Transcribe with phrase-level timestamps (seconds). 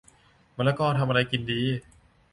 [0.57, 1.61] มะละกอทำอะไรกินดี